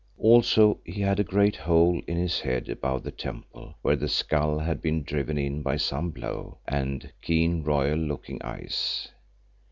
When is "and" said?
6.67-7.13